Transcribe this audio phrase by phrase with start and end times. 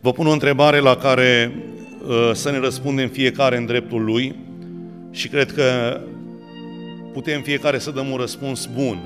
[0.00, 1.52] Vă pun o întrebare la care
[2.06, 4.34] uh, să ne răspundem fiecare în dreptul lui
[5.10, 6.00] și cred că
[7.12, 8.98] putem fiecare să dăm un răspuns bun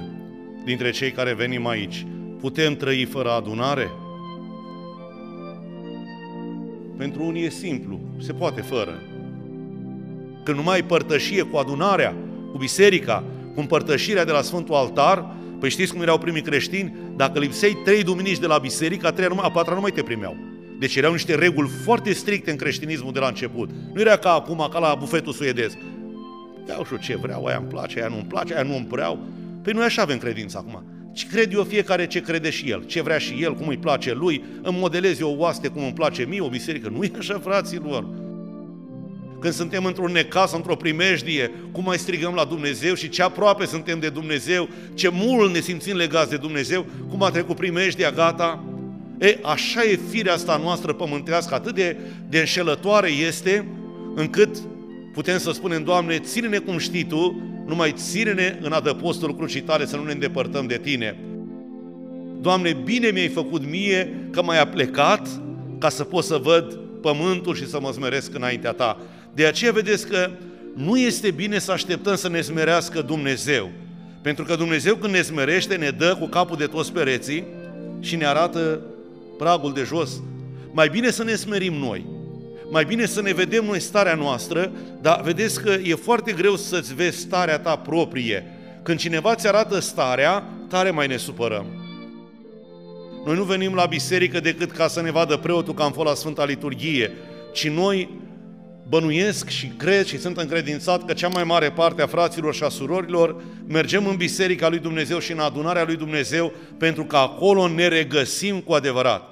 [0.64, 2.06] dintre cei care venim aici.
[2.40, 3.90] Putem trăi fără adunare?
[6.96, 9.02] Pentru unii e simplu, se poate fără.
[10.44, 12.14] Când nu mai ai părtășie cu adunarea,
[12.50, 13.24] cu biserica,
[13.54, 16.96] cu împărtășirea de la Sfântul Altar, păi știți cum erau primii creștini?
[17.16, 20.02] Dacă lipseai trei duminici de la biserică, a treia numai, a patra nu mai te
[20.02, 20.51] primeau.
[20.82, 23.70] Deci erau niște reguli foarte stricte în creștinismul de la început.
[23.92, 25.76] Nu era ca acum, ca la bufetul suedez.
[26.68, 29.18] Iau și ce vreau, aia îmi place, aia nu îmi place, aia nu îmi vreau.
[29.62, 30.84] Păi noi așa avem credință acum.
[31.12, 34.12] Ce cred eu fiecare ce crede și el, ce vrea și el, cum îi place
[34.12, 36.88] lui, îmi modelez eu o oaste cum îmi place mie, o biserică.
[36.88, 38.06] Nu e așa, fraților.
[39.40, 44.00] Când suntem într-un necas, într-o primejdie, cum mai strigăm la Dumnezeu și ce aproape suntem
[44.00, 48.64] de Dumnezeu, ce mult ne simțim legați de Dumnezeu, cum a trecut primejdia, gata,
[49.22, 51.96] E, așa e firea asta noastră pământească, atât de,
[52.28, 53.66] de înșelătoare este,
[54.14, 54.56] încât
[55.12, 59.96] putem să spunem, Doamne, ține-ne cum știi Tu, numai ține-ne în adăpostul crucii Tale să
[59.96, 61.16] nu ne îndepărtăm de Tine.
[62.40, 65.28] Doamne, bine mi-ai făcut mie că m-ai plecat
[65.78, 69.00] ca să pot să văd pământul și să mă smeresc înaintea Ta.
[69.34, 70.30] De aceea vedeți că
[70.74, 73.70] nu este bine să așteptăm să ne smerească Dumnezeu.
[74.22, 77.44] Pentru că Dumnezeu când ne smerește, ne dă cu capul de toți pereții
[78.00, 78.80] și ne arată
[79.42, 80.10] pragul de jos,
[80.72, 82.06] mai bine să ne smerim noi.
[82.70, 86.94] Mai bine să ne vedem noi starea noastră, dar vedeți că e foarte greu să-ți
[86.94, 88.44] vezi starea ta proprie.
[88.82, 91.66] Când cineva ți arată starea, tare mai ne supărăm.
[93.26, 96.14] Noi nu venim la biserică decât ca să ne vadă preotul că am fost la
[96.14, 97.12] Sfânta Liturghie,
[97.52, 98.20] ci noi
[98.88, 102.68] bănuiesc și cred și sunt încredințat că cea mai mare parte a fraților și a
[102.68, 107.88] surorilor mergem în Biserica lui Dumnezeu și în adunarea lui Dumnezeu pentru că acolo ne
[107.88, 109.31] regăsim cu adevărat.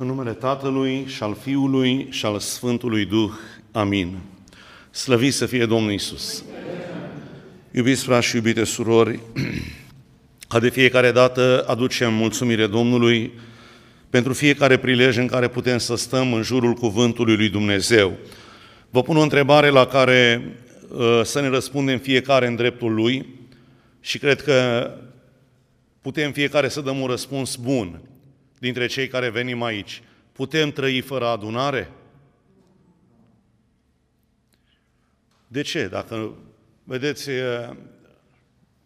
[0.00, 3.30] În numele Tatălui și al Fiului și al Sfântului Duh.
[3.72, 4.18] Amin.
[4.90, 6.44] Slăvit să fie Domnul Isus.
[7.70, 9.20] Iubiți frați și iubite surori,
[10.48, 13.32] ca de fiecare dată aducem mulțumire Domnului
[14.10, 18.12] pentru fiecare prilej în care putem să stăm în jurul cuvântului lui Dumnezeu.
[18.90, 20.54] Vă pun o întrebare la care
[20.88, 23.26] uh, să ne răspundem fiecare în dreptul lui
[24.00, 24.90] și cred că
[26.00, 28.00] putem fiecare să dăm un răspuns bun
[28.60, 30.02] dintre cei care venim aici.
[30.32, 31.90] Putem trăi fără adunare?
[35.46, 35.86] De ce?
[35.86, 36.34] Dacă,
[36.84, 37.30] vedeți,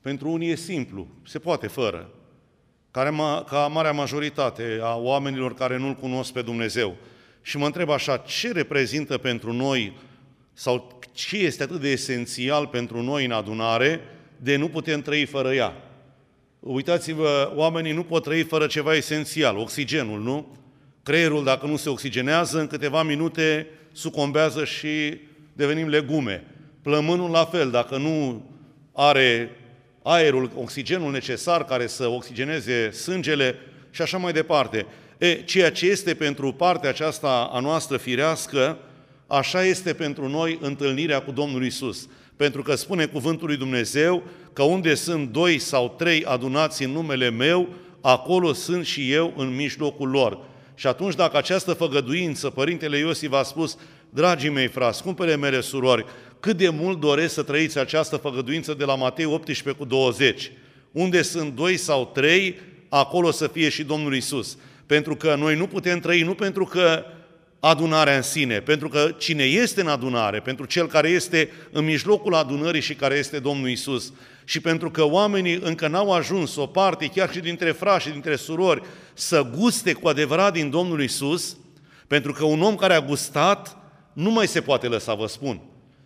[0.00, 2.10] pentru unii e simplu, se poate fără.
[2.90, 3.10] Care,
[3.46, 6.96] ca marea majoritate a oamenilor care nu-L cunosc pe Dumnezeu.
[7.42, 9.96] Și mă întreb așa, ce reprezintă pentru noi
[10.52, 14.00] sau ce este atât de esențial pentru noi în adunare
[14.36, 15.93] de nu putem trăi fără ea?
[16.66, 20.56] Uitați-vă, oamenii nu pot trăi fără ceva esențial, oxigenul, nu?
[21.02, 25.20] Creierul, dacă nu se oxigenează, în câteva minute sucombează și
[25.52, 26.44] devenim legume.
[26.82, 28.44] Plămânul la fel, dacă nu
[28.92, 29.50] are
[30.02, 33.54] aerul, oxigenul necesar care să oxigeneze sângele
[33.90, 34.86] și așa mai departe.
[35.18, 38.78] E, ceea ce este pentru partea aceasta a noastră firească,
[39.26, 42.08] așa este pentru noi întâlnirea cu Domnul Isus.
[42.36, 47.30] Pentru că spune cuvântul lui Dumnezeu că unde sunt doi sau trei adunați în numele
[47.30, 47.68] meu,
[48.00, 50.38] acolo sunt și eu în mijlocul lor.
[50.74, 53.76] Și atunci dacă această făgăduință, Părintele Iosif a spus,
[54.10, 56.04] dragii mei frați, scumpele mele surori,
[56.40, 60.52] cât de mult doresc să trăiți această făgăduință de la Matei 18 cu 20.
[60.92, 62.58] Unde sunt doi sau trei,
[62.88, 64.58] acolo să fie și Domnul Isus.
[64.86, 67.04] Pentru că noi nu putem trăi nu pentru că
[67.66, 72.34] adunarea în sine, pentru că cine este în adunare, pentru cel care este în mijlocul
[72.34, 74.12] adunării și care este Domnul Isus,
[74.44, 78.36] și pentru că oamenii încă n-au ajuns o parte, chiar și dintre frați și dintre
[78.36, 78.82] surori,
[79.14, 81.56] să guste cu adevărat din Domnul Isus,
[82.06, 83.76] pentru că un om care a gustat
[84.12, 85.60] nu mai se poate lăsa, vă spun.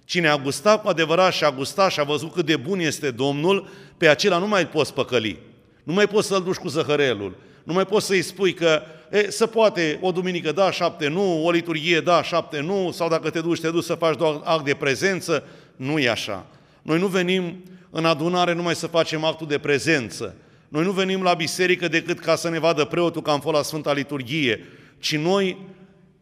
[0.05, 3.11] Cine a gustat cu adevărat și a gustat și a văzut cât de bun este
[3.11, 5.39] Domnul, pe acela nu mai poți păcăli.
[5.83, 7.37] Nu mai poți să-l duci cu zăhărelul.
[7.65, 11.51] Nu mai poți să-i spui că e, să poate o duminică da, șapte nu, o
[11.51, 14.75] liturghie da, șapte nu, sau dacă te duci, te duci să faci doar act de
[14.75, 15.45] prezență.
[15.77, 16.47] Nu e așa.
[16.83, 20.35] Noi nu venim în adunare numai să facem actul de prezență.
[20.69, 23.63] Noi nu venim la biserică decât ca să ne vadă preotul că am fost la
[23.63, 24.65] Sfânta Liturghie,
[24.99, 25.57] ci noi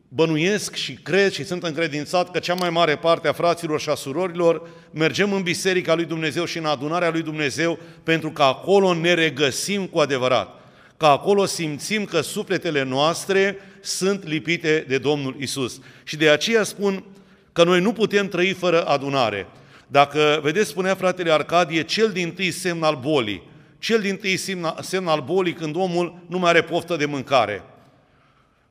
[0.09, 3.95] bănuiesc și cred și sunt încredințat că cea mai mare parte a fraților și a
[3.95, 9.15] surorilor mergem în Biserica lui Dumnezeu și în adunarea lui Dumnezeu pentru că acolo ne
[9.15, 10.61] regăsim cu adevărat.
[10.97, 15.81] Că acolo simțim că sufletele noastre sunt lipite de Domnul Isus.
[16.05, 17.05] Și de aceea spun
[17.53, 19.47] că noi nu putem trăi fără adunare.
[19.87, 23.43] Dacă, vedeți, spunea fratele Arcadie, cel din tâi semn al bolii,
[23.79, 24.37] cel din tâi
[24.81, 27.63] semn al bolii când omul nu mai are poftă de mâncare.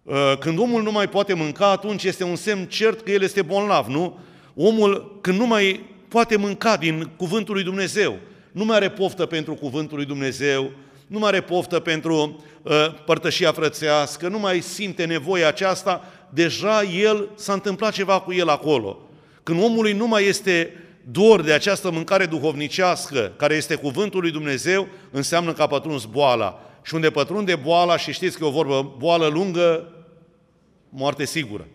[0.04, 3.42] Uh, când omul nu mai poate mânca, atunci este un semn cert că el este
[3.42, 4.20] bolnav, nu?
[4.56, 8.18] Omul, când nu mai poate mânca din cuvântul lui Dumnezeu,
[8.52, 10.72] nu mai are poftă pentru cuvântul lui Dumnezeu,
[11.08, 12.74] nu mai are poftă pentru uh,
[13.06, 19.10] părtășia frățească, nu mai simte nevoia aceasta, deja el s-a întâmplat ceva cu el acolo.
[19.44, 20.74] Când omului nu mai este
[21.12, 26.60] dor de această mâncare duhovnicească, care este cuvântul lui Dumnezeu, înseamnă că a pătruns boala.
[26.84, 29.92] Și unde pătrunde boala, și știți că e o vorbă, boală lungă,
[30.90, 31.68] moarte sigură.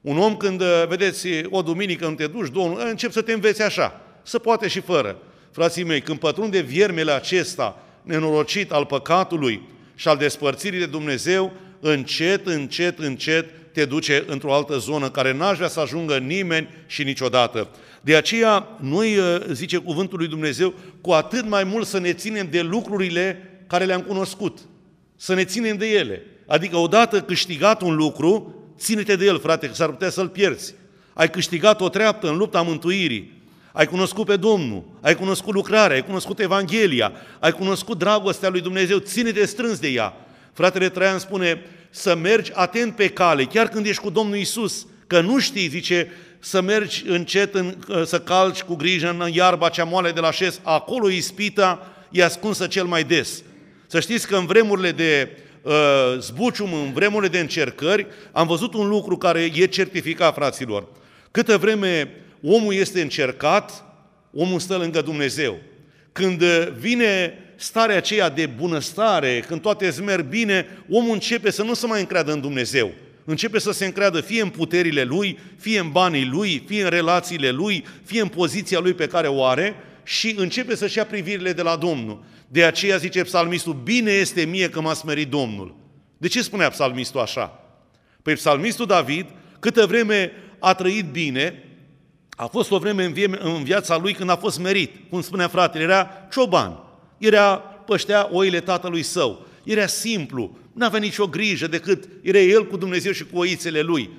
[0.00, 3.62] Un om când, uh, vedeți, o duminică nu te duci, două, încep să te înveți
[3.62, 5.16] așa, să poate și fără.
[5.50, 9.62] Frații mei, când pătrunde viermele acesta nenorocit al păcatului
[9.94, 15.56] și al despărțirii de Dumnezeu, încet, încet, încet te duce într-o altă zonă care n-aș
[15.56, 17.68] vrea să ajungă nimeni și niciodată.
[18.00, 22.48] De aceea, noi, uh, zice cuvântul lui Dumnezeu, cu atât mai mult să ne ținem
[22.50, 24.58] de lucrurile care le-am cunoscut.
[25.16, 26.22] Să ne ținem de ele.
[26.46, 30.74] Adică odată câștigat un lucru, ține-te de el, frate, că s-ar putea să-l pierzi.
[31.12, 33.41] Ai câștigat o treaptă în lupta mântuirii.
[33.72, 38.98] Ai cunoscut pe Domnul, ai cunoscut lucrarea, ai cunoscut Evanghelia, ai cunoscut dragostea lui Dumnezeu,
[38.98, 40.14] ține-te strâns de ea.
[40.52, 45.20] Fratele Traian spune să mergi atent pe cale, chiar când ești cu Domnul Isus, că
[45.20, 50.10] nu știi, zice, să mergi încet, în, să calci cu grijă în iarba cea moale
[50.10, 53.42] de la șes, acolo ispita e ascunsă cel mai des.
[53.86, 55.28] Să știți că în vremurile de
[55.62, 55.72] uh,
[56.18, 60.86] zbucium, în vremurile de încercări, am văzut un lucru care e certificat, fraților.
[61.30, 62.10] Câtă vreme
[62.42, 63.84] omul este încercat,
[64.34, 65.58] omul stă lângă Dumnezeu.
[66.12, 66.42] Când
[66.78, 71.86] vine starea aceea de bunăstare, când toate îți merg bine, omul începe să nu se
[71.86, 72.92] mai încreadă în Dumnezeu.
[73.24, 77.50] Începe să se încreadă fie în puterile lui, fie în banii lui, fie în relațiile
[77.50, 81.62] lui, fie în poziția lui pe care o are și începe să-și ia privirile de
[81.62, 82.24] la Domnul.
[82.48, 85.76] De aceea zice psalmistul, bine este mie că m-a smerit Domnul.
[86.18, 87.60] De ce spunea psalmistul așa?
[88.22, 89.26] Păi psalmistul David,
[89.58, 91.64] câtă vreme a trăit bine,
[92.36, 95.10] a fost o vreme în, vie- în viața lui când a fost merit.
[95.10, 96.78] Cum spunea fratele, era cioban.
[97.18, 97.56] Era
[97.86, 99.46] păștea oile tatălui său.
[99.64, 104.10] Era simplu, nu avea nicio grijă decât era el cu Dumnezeu și cu oițele lui.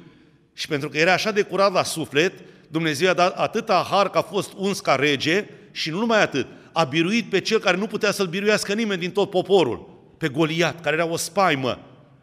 [0.54, 2.33] Și pentru că era așa de curat la suflet,
[2.68, 6.48] Dumnezeu a dat atâta har că a fost uns ca rege și nu numai atât,
[6.71, 10.81] a biruit pe cel care nu putea să-l biruiască nimeni din tot poporul, pe Goliat,
[10.81, 11.80] care era o spaimă.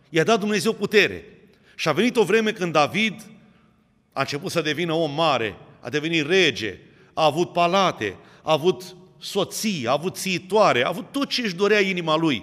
[0.08, 1.24] I-a dat Dumnezeu putere.
[1.74, 3.22] Și a venit o vreme când David
[4.12, 6.78] a început să devină om mare, a devenit rege,
[7.14, 11.80] a avut palate, a avut soții, a avut țiitoare, a avut tot ce își dorea
[11.80, 12.42] inima lui.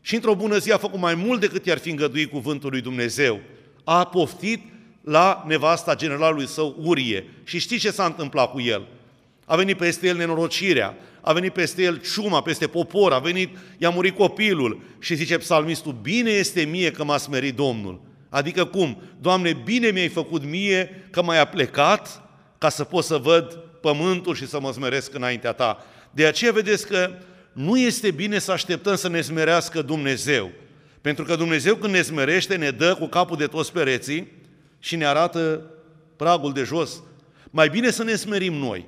[0.00, 3.40] Și într-o bună zi a făcut mai mult decât i-ar fi îngăduit cuvântul lui Dumnezeu.
[3.84, 4.62] A poftit
[5.00, 7.24] la nevasta generalului său Urie.
[7.44, 8.86] Și știți ce s-a întâmplat cu el?
[9.44, 13.90] A venit peste el nenorocirea, a venit peste el ciuma, peste popor, a venit, i-a
[13.90, 18.00] murit copilul și zice psalmistul, bine este mie că m-a smerit Domnul.
[18.28, 19.02] Adică cum?
[19.20, 22.29] Doamne, bine mi-ai făcut mie că m-ai plecat
[22.60, 25.84] ca să pot să văd pământul și să mă smeresc înaintea ta.
[26.10, 27.10] De aceea vedeți că
[27.52, 30.50] nu este bine să așteptăm să ne smerească Dumnezeu.
[31.00, 34.32] Pentru că Dumnezeu când ne smerește, ne dă cu capul de toți pereții
[34.78, 35.70] și ne arată
[36.16, 37.02] pragul de jos.
[37.50, 38.86] Mai bine să ne smerim noi.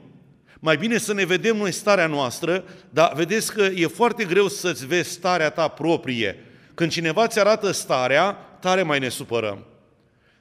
[0.60, 4.86] Mai bine să ne vedem noi starea noastră, dar vedeți că e foarte greu să-ți
[4.86, 6.36] vezi starea ta proprie.
[6.74, 9.66] Când cineva ți arată starea, tare mai ne supărăm.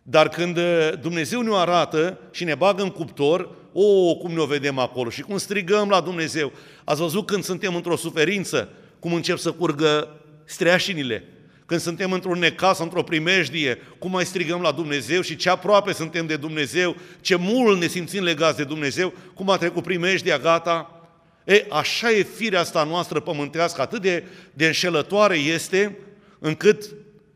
[0.03, 4.46] Dar când uh, Dumnezeu ne arată și ne bagă în cuptor, o, oh, cum ne-o
[4.46, 6.51] vedem acolo și cum strigăm la Dumnezeu.
[6.84, 10.15] Ați văzut când suntem într-o suferință, cum încep să curgă
[10.46, 11.24] streașinile,
[11.65, 16.25] când suntem într-un necas, într-o primejdie, cum mai strigăm la Dumnezeu și ce aproape suntem
[16.25, 21.01] de Dumnezeu, ce mult ne simțim legați de Dumnezeu, cum a trecut primejdia, gata.
[21.46, 25.98] E, așa e firea asta noastră pământească, atât de, de înșelătoare este,
[26.39, 26.84] încât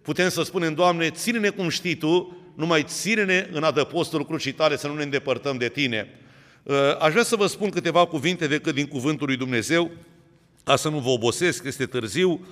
[0.02, 4.88] putem să spunem, Doamne, ține-ne cum știi Tu, numai ține-ne în adăpostul crucii tale să
[4.88, 6.20] nu ne îndepărtăm de Tine.
[6.64, 9.92] Uh, aș vrea să vă spun câteva cuvinte decât din cuvântul lui Dumnezeu,
[10.64, 12.48] ca să nu vă obosesc, este târziu,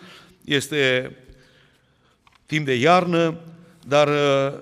[0.45, 1.12] este
[2.45, 3.39] timp de iarnă,
[3.88, 4.60] dar uh,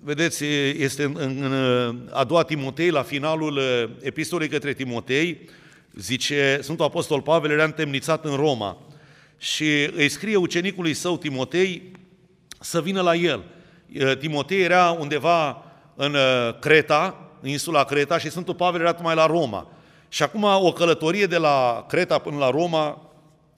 [0.00, 0.44] vedeți,
[0.78, 5.48] este în, în a doua Timotei, la finalul uh, epistolei către Timotei,
[5.94, 8.78] zice, Sfântul Apostol Pavel era întemnițat în Roma
[9.38, 11.92] și îi scrie ucenicului său Timotei
[12.60, 13.44] să vină la el.
[14.18, 15.62] Timotei era undeva
[15.94, 16.16] în
[16.60, 19.68] Creta, în insula Creta și Sfântul Pavel era mai la Roma.
[20.08, 23.10] Și acum o călătorie de la Creta până la Roma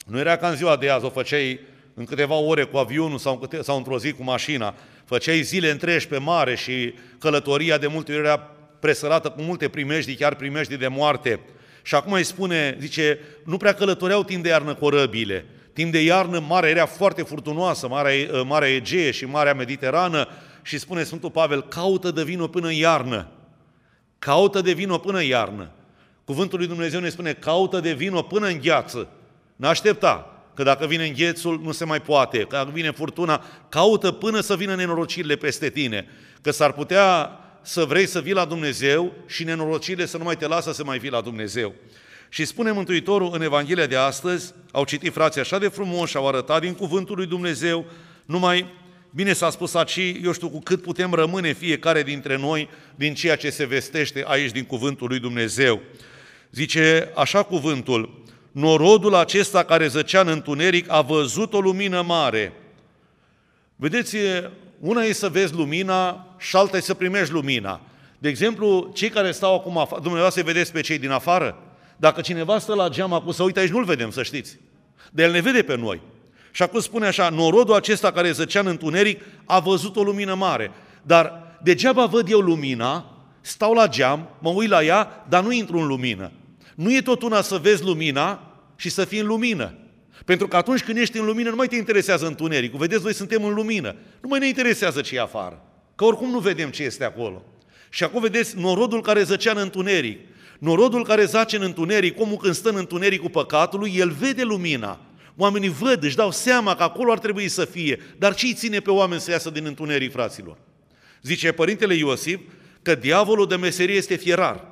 [0.06, 1.61] nu era ca în ziua de azi, o făceai
[1.95, 4.75] în câteva ore cu avionul sau, în câte, sau într-o zi cu mașina.
[5.04, 10.14] Făceai zile întregi pe mare și călătoria de multe ori era presărată cu multe primejdii,
[10.14, 11.40] chiar primejdii de moarte.
[11.83, 15.45] Și acum îi spune, zice, nu prea călătoreau timp de iarnă corăbile.
[15.76, 20.28] Timp de iarnă, marea era foarte furtunoasă, Marea, Marea Egee și Marea Mediterană
[20.62, 23.28] și spune Sfântul Pavel, caută de vină până în iarnă.
[24.18, 25.71] Caută de vină până în iarnă.
[26.25, 29.09] Cuvântul lui Dumnezeu ne spune, caută de vină până în gheață.
[29.56, 34.40] N-aștepta, că dacă vine înghețul, nu se mai poate, că dacă vine furtuna, caută până
[34.40, 36.09] să vină nenorocirile peste tine,
[36.40, 37.30] că s-ar putea
[37.62, 40.99] să vrei să vii la Dumnezeu și nenorocirile să nu mai te lasă să mai
[40.99, 41.75] vii la Dumnezeu.
[42.28, 46.28] Și spune Mântuitorul în Evanghelia de astăzi, au citit frații așa de frumos și au
[46.28, 47.85] arătat din cuvântul lui Dumnezeu,
[48.25, 48.66] numai,
[49.11, 53.37] bine s-a spus aici, eu știu cu cât putem rămâne fiecare dintre noi din ceea
[53.37, 55.80] ce se vestește aici din cuvântul lui Dumnezeu.
[56.50, 62.52] Zice așa cuvântul, norodul acesta care zăcea în întuneric a văzut o lumină mare.
[63.76, 64.16] Vedeți,
[64.80, 67.80] una e să vezi lumina și alta e să primești lumina.
[68.18, 71.65] De exemplu, cei care stau acum afară, dumneavoastră vedeți pe cei din afară?
[71.96, 74.58] Dacă cineva stă la geam acum să uite aici, nu-l vedem, să știți.
[75.12, 76.00] De el ne vede pe noi.
[76.50, 80.70] Și acum spune așa, norodul acesta care zăcea în întuneric a văzut o lumină mare.
[81.02, 83.10] Dar degeaba văd eu lumina,
[83.40, 86.32] stau la geam, mă uit la ea, dar nu intru în lumină.
[86.74, 88.40] Nu e tot una să vezi lumina
[88.76, 89.74] și să fii în lumină.
[90.24, 92.78] Pentru că atunci când ești în lumină, nu mai te interesează întunericul.
[92.78, 93.94] Vedeți, noi suntem în lumină.
[94.20, 95.62] Nu mai ne interesează ce e afară.
[95.94, 97.42] Că oricum nu vedem ce este acolo.
[97.90, 100.20] Și acum vedeți norodul care zăcea în întuneric.
[100.58, 105.00] Norodul care zace în întuneric, omul când stă în întunericul păcatului, el vede lumina.
[105.36, 108.00] Oamenii văd, își dau seama că acolo ar trebui să fie.
[108.18, 110.56] Dar ce îi ține pe oameni să iasă din întuneric, fraților?
[111.22, 112.40] Zice Părintele Iosif
[112.82, 114.64] că diavolul de meserie este fierar.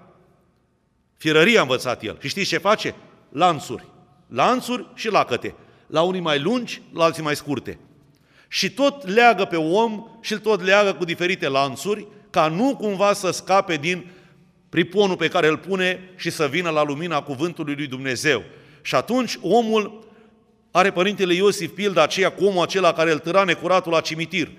[1.16, 2.16] Fierăria a învățat el.
[2.20, 2.94] Și știți ce face?
[3.28, 3.88] Lanțuri.
[4.28, 5.54] Lanțuri și lacăte.
[5.86, 7.78] La unii mai lungi, la alții mai scurte.
[8.48, 13.12] Și tot leagă pe om și îl tot leagă cu diferite lanțuri, ca nu cumva
[13.12, 14.10] să scape din
[14.74, 18.42] priponul pe care îl pune și să vină la lumina cuvântului lui Dumnezeu.
[18.82, 20.08] Și atunci omul
[20.70, 24.50] are părintele Iosif pilda aceea cu omul acela care îl târa necuratul la cimitir.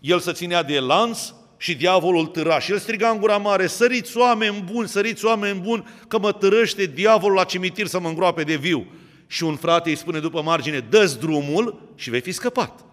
[0.00, 1.18] El se ținea de lanț
[1.56, 5.84] și diavolul târa și el striga în gura mare, săriți oameni buni, săriți oameni buni,
[6.08, 8.86] că mă târăște diavolul la cimitir să mă îngroape de viu.
[9.26, 12.84] Și un frate îi spune după margine, dă drumul și vei fi scăpat.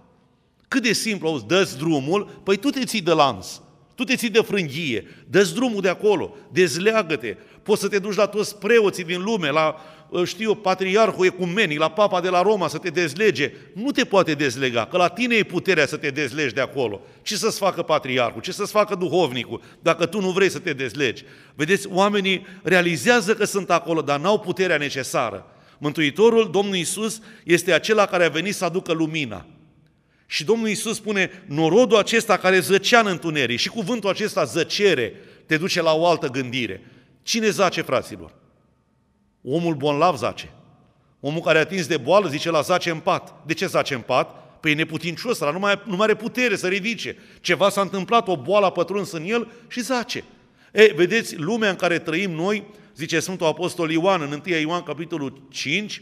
[0.68, 3.48] Cât de simplu, auzi, dă drumul, păi tu te ții de lanț,
[4.00, 8.26] tu te ții de frânghie, dă drumul de acolo, dezleagă-te, poți să te duci la
[8.26, 9.76] toți preoții din lume, la
[10.26, 14.86] știu, patriarhul ecumenic, la papa de la Roma să te dezlege, nu te poate dezlega,
[14.86, 17.02] că la tine e puterea să te dezlegi de acolo.
[17.22, 21.24] Ce să-ți facă patriarhul, ce să-ți facă duhovnicul, dacă tu nu vrei să te dezlegi?
[21.56, 25.46] Vedeți, oamenii realizează că sunt acolo, dar n-au puterea necesară.
[25.78, 29.46] Mântuitorul, Domnul Isus, este acela care a venit să aducă lumina.
[30.32, 35.14] Și Domnul Isus spune, norodul acesta care zăcea în întuneric și cuvântul acesta zăcere
[35.46, 36.82] te duce la o altă gândire.
[37.24, 38.34] Cine zace, fraților?
[39.44, 40.50] Omul bonlav zace.
[41.20, 43.34] Omul care a atins de boală zice la zace în pat.
[43.46, 44.60] De ce zace în pat?
[44.60, 47.18] Păi e neputincios, ăla nu mai, nu mai are putere să ridice.
[47.42, 50.24] Ceva s-a întâmplat, o boală a pătruns în el și zace.
[50.72, 52.64] E, vedeți, lumea în care trăim noi,
[52.96, 56.02] zice Sfântul Apostol Ioan în 1 Ioan capitolul 5,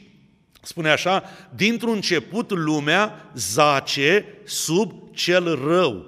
[0.61, 1.23] spune așa,
[1.55, 6.05] dintr-un început lumea zace sub cel rău.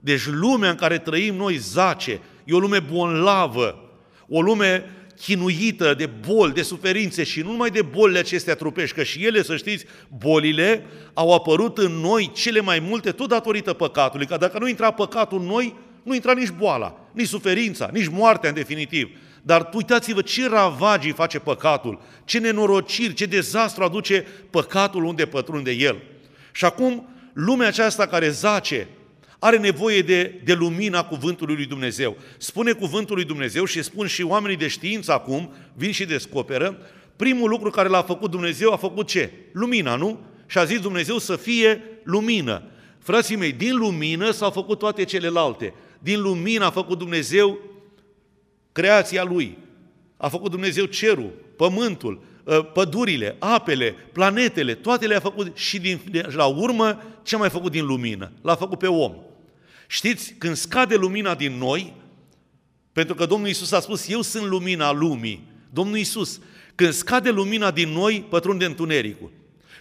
[0.00, 3.90] Deci lumea în care trăim noi zace, e o lume bonlavă,
[4.28, 4.90] o lume
[5.20, 9.42] chinuită de boli, de suferințe și nu numai de bolile acestea trupești, că și ele,
[9.42, 9.84] să știți,
[10.18, 14.90] bolile au apărut în noi cele mai multe tot datorită păcatului, că dacă nu intra
[14.90, 19.10] păcatul în noi, nu intra nici boala, nici suferința, nici moartea în definitiv.
[19.42, 25.96] Dar uitați-vă ce ravagii face păcatul, ce nenorociri, ce dezastru aduce păcatul unde pătrunde el.
[26.52, 28.88] Și acum, lumea aceasta care zace,
[29.38, 32.16] are nevoie de, de lumina cuvântului lui Dumnezeu.
[32.38, 36.78] Spune cuvântul lui Dumnezeu și spun și oamenii de știință acum, vin și descoperă,
[37.16, 39.30] primul lucru care l-a făcut Dumnezeu a făcut ce?
[39.52, 40.20] Lumina, nu?
[40.46, 42.62] Și a zis Dumnezeu să fie lumină.
[42.98, 45.74] Frații mei, din lumină s-au făcut toate celelalte.
[45.98, 47.58] Din lumină a făcut Dumnezeu
[48.72, 49.58] creația Lui.
[50.16, 56.00] A făcut Dumnezeu cerul, pământul, ă, pădurile, apele, planetele, toate le-a făcut și din,
[56.34, 58.32] la urmă ce a mai făcut din lumină?
[58.42, 59.14] L-a făcut pe om.
[59.86, 61.94] Știți, când scade lumina din noi,
[62.92, 65.46] pentru că Domnul Isus a spus, eu sunt lumina lumii.
[65.70, 66.40] Domnul Isus,
[66.74, 69.30] când scade lumina din noi, pătrunde întunericul.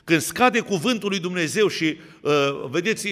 [0.04, 2.32] Când scade cuvântul lui Dumnezeu și uh,
[2.70, 3.08] vedeți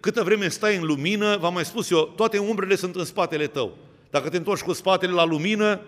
[0.00, 3.78] câtă vreme stai în lumină, v-am mai spus eu, toate umbrele sunt în spatele tău.
[4.14, 5.80] Dacă te întorci cu spatele la lumină,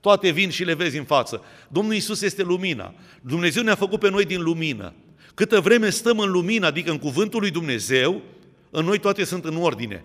[0.00, 1.42] toate vin și le vezi în față.
[1.68, 2.94] Domnul Isus este lumina.
[3.20, 4.94] Dumnezeu ne-a făcut pe noi din lumină.
[5.34, 8.22] Câtă vreme stăm în lumină, adică în cuvântul lui Dumnezeu,
[8.70, 10.04] în noi toate sunt în ordine.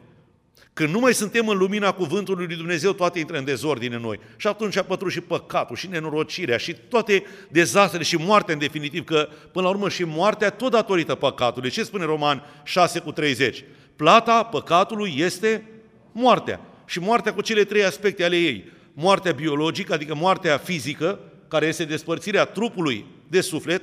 [0.74, 4.20] Când nu mai suntem în lumina cuvântului lui Dumnezeu, toate intră în dezordine în noi.
[4.38, 9.03] Și atunci a pătruns și păcatul, și nenorocirea, și toate dezastrele, și moartea în definitiv,
[9.03, 11.70] că până la urmă și moartea tot datorită păcatului.
[11.70, 13.63] Ce spune Roman 6 cu 30?
[13.96, 15.70] Plata păcatului este
[16.12, 16.62] moartea.
[16.93, 18.71] Și moartea cu cele trei aspecte ale ei.
[18.93, 23.81] Moartea biologică, adică moartea fizică, care este despărțirea trupului de suflet,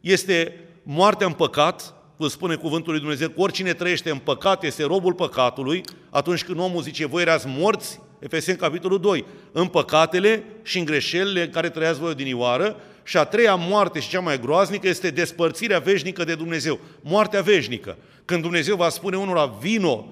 [0.00, 4.84] este moartea în păcat, cum spune cuvântul lui Dumnezeu, că oricine trăiește în păcat este
[4.84, 10.78] robul păcatului, atunci când omul zice, voi erați morți, Efeseni capitolul 2, în păcatele și
[10.78, 14.88] în greșelile în care trăiați voi odinioară, și a treia moarte și cea mai groaznică
[14.88, 17.96] este despărțirea veșnică de Dumnezeu, moartea veșnică.
[18.24, 20.06] Când Dumnezeu va spune unora, vino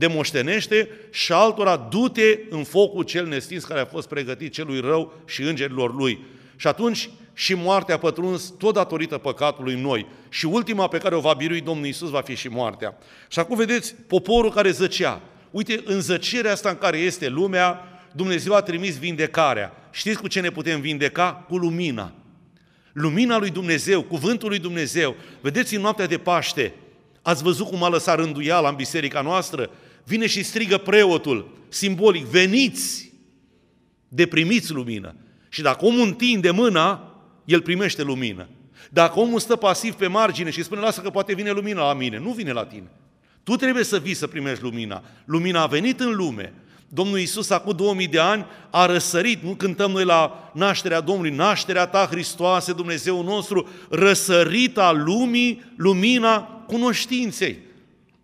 [0.00, 5.12] de moștenește și altora, du-te în focul cel nestins care a fost pregătit celui rău
[5.26, 6.24] și îngerilor lui.
[6.56, 10.06] Și atunci și moartea a pătruns tot datorită păcatului în noi.
[10.28, 12.98] Și ultima pe care o va birui Domnul Isus va fi și moartea.
[13.28, 15.20] Și acum vedeți poporul care zăcea.
[15.50, 19.72] Uite, în zăcerea asta în care este lumea, Dumnezeu a trimis vindecarea.
[19.90, 21.44] Știți cu ce ne putem vindeca?
[21.48, 22.12] Cu lumina.
[22.92, 25.14] Lumina lui Dumnezeu, cuvântul lui Dumnezeu.
[25.40, 26.74] Vedeți în noaptea de Paște,
[27.22, 29.70] ați văzut cum a lăsat rânduiala în biserica noastră?
[30.04, 33.12] Vine și strigă preotul, simbolic, veniți,
[34.08, 35.14] deprimiți lumină.
[35.48, 37.14] Și dacă omul întinde mâna,
[37.44, 38.48] el primește lumină.
[38.90, 42.18] Dacă omul stă pasiv pe margine și spune, lasă că poate vine lumina la mine,
[42.18, 42.90] nu vine la tine.
[43.42, 45.02] Tu trebuie să vii să primești lumina.
[45.24, 46.54] Lumina a venit în lume.
[46.88, 51.86] Domnul Iisus acum 2000 de ani a răsărit, nu cântăm noi la nașterea Domnului, nașterea
[51.86, 57.58] ta Hristoase, Dumnezeu nostru, răsărita lumii, lumina cunoștinței.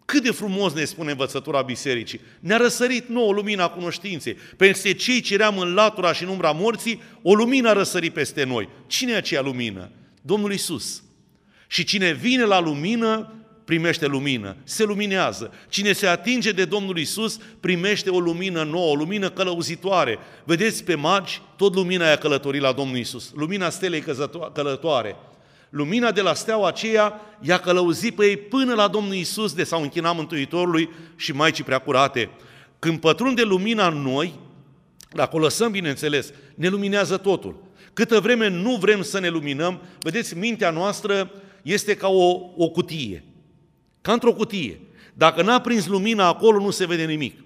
[0.07, 2.21] Cât de frumos ne spune învățătura bisericii.
[2.41, 4.37] Ne-a răsărit nouă lumina cunoștinței.
[4.57, 8.45] Peste cei ce eram în latura și în umbra morții, o lumină a răsărit peste
[8.45, 8.69] noi.
[8.87, 9.91] Cine e aceea lumină?
[10.23, 11.03] Domnul Isus.
[11.67, 13.35] Și cine vine la lumină,
[13.65, 15.53] primește lumină, se luminează.
[15.69, 20.19] Cine se atinge de Domnul Isus, primește o lumină nouă, o lumină călăuzitoare.
[20.45, 23.33] Vedeți pe magi, tot lumina a călătorit la Domnul Isus.
[23.35, 24.05] Lumina stelei
[24.53, 25.17] călătoare.
[25.77, 29.83] Lumina de la steaua aceea i-a călăuzit pe ei până la Domnul Isus de s-au
[29.83, 32.31] închinat Mântuitorului și Maicii Preacurate.
[32.79, 34.35] Când pătrunde lumina în noi,
[35.13, 37.63] dacă o lăsăm, bineînțeles, ne luminează totul.
[37.93, 41.31] Câtă vreme nu vrem să ne luminăm, vedeți, mintea noastră
[41.63, 43.25] este ca o, o cutie,
[44.01, 44.81] ca într-o cutie.
[45.15, 47.45] Dacă n-a prins lumina acolo, nu se vede nimic.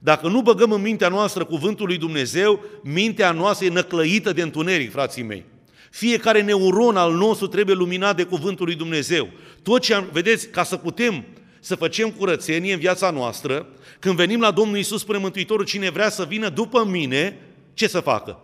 [0.00, 4.90] Dacă nu băgăm în mintea noastră cuvântul lui Dumnezeu, mintea noastră e năclăită de întuneric,
[4.90, 5.44] frații mei.
[5.90, 9.28] Fiecare neuron al nostru trebuie luminat de cuvântul lui Dumnezeu.
[9.62, 11.24] Tot ce am, vedeți, ca să putem
[11.60, 13.66] să facem curățenie în viața noastră,
[13.98, 17.38] când venim la Domnul Isus, spune Mântuitorul, cine vrea să vină după mine,
[17.74, 18.38] ce să facă?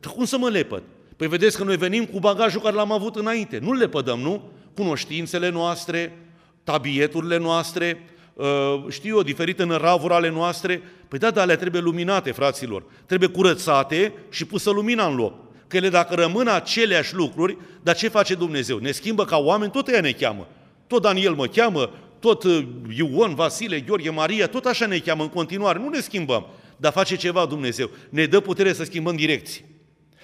[0.00, 0.82] Dar cum să mă lepăd?
[1.16, 3.58] Păi vedeți că noi venim cu bagajul care l-am avut înainte.
[3.58, 4.50] Nu le pădăm, nu?
[4.74, 6.18] Cunoștințele noastre,
[6.64, 10.82] tabieturile noastre, uh, știu eu, diferite în ravuri ale noastre.
[11.08, 12.84] Păi da, dar alea trebuie luminate, fraților.
[13.06, 15.43] Trebuie curățate și pusă lumina în loc
[15.74, 18.78] că ele dacă rămân aceleași lucruri, dar ce face Dumnezeu?
[18.78, 20.48] Ne schimbă ca oameni, tot ea ne cheamă.
[20.86, 25.28] Tot Daniel mă cheamă, tot uh, Ion, Vasile, Gheorghe, Maria, tot așa ne cheamă în
[25.28, 26.46] continuare, nu ne schimbăm.
[26.76, 27.90] Dar face ceva Dumnezeu.
[28.10, 29.64] Ne dă putere să schimbăm direcții.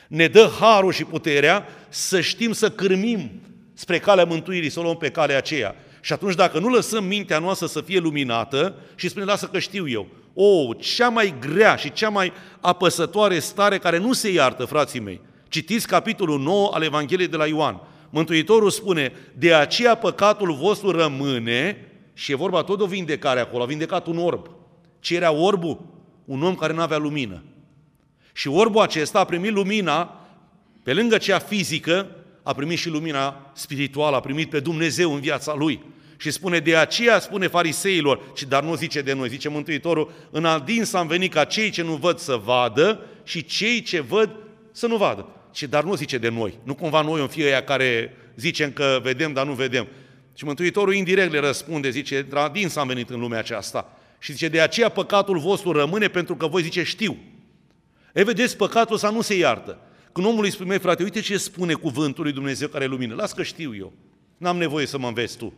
[0.09, 3.31] Ne dă harul și puterea să știm să cârmim
[3.75, 5.75] spre calea mântuirii, să o luăm pe calea aceea.
[6.01, 9.89] Și atunci dacă nu lăsăm mintea noastră să fie luminată și spune, lasă că știu
[9.89, 14.65] eu, o, oh, cea mai grea și cea mai apăsătoare stare care nu se iartă,
[14.65, 17.81] frații mei, Citiți capitolul 9 al Evangheliei de la Ioan.
[18.11, 23.63] Mântuitorul spune, de aceea păcatul vostru rămâne, și e vorba tot de o vindecare acolo,
[23.63, 24.51] a vindecat un orb.
[25.01, 25.81] Ce era orbul?
[26.25, 27.43] Un om care nu avea lumină.
[28.33, 30.27] Și orbul acesta a primit lumina,
[30.83, 32.11] pe lângă cea fizică,
[32.43, 35.83] a primit și lumina spirituală, a primit pe Dumnezeu în viața lui.
[36.17, 40.45] Și spune, de aceea spune fariseilor, ci dar nu zice de noi, zice Mântuitorul, în
[40.45, 44.31] adins am venit ca cei ce nu văd să vadă și cei ce văd
[44.73, 45.27] să nu vadă.
[45.53, 46.59] Și dar nu zice de noi.
[46.63, 49.87] Nu cumva noi în fie aia care zicem că vedem, dar nu vedem.
[50.35, 53.99] Și Mântuitorul indirect le răspunde, zice, din s-am venit în lumea aceasta.
[54.19, 57.17] Și zice, de aceea păcatul vostru rămâne pentru că voi zice știu.
[58.15, 59.79] E, vedeți, păcatul ăsta nu se iartă.
[60.13, 63.15] Când omul îi spune, frate, uite ce spune cuvântul lui Dumnezeu care lumină.
[63.15, 63.93] Lasă că știu eu.
[64.37, 65.53] N-am nevoie să mă înveți tu.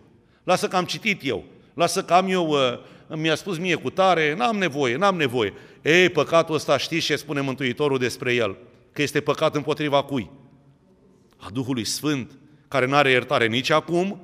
[0.44, 1.44] Lasă că am citit eu.
[1.74, 5.52] Lasă că am eu, uh, mi-a spus mie cu tare, n-am nevoie, n-am nevoie.
[5.82, 8.56] Ei, păcatul ăsta știți ce spune Mântuitorul despre el?
[8.92, 10.30] Că este păcat împotriva cui?
[11.36, 14.20] A Duhului Sfânt, care nu are iertare nici acum,